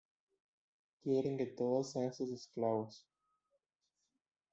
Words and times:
Quieren 1.03 1.37
que 1.37 1.45
todos 1.45 1.91
sean 1.91 2.11
sus 2.11 2.31
esclavos. 2.31 3.05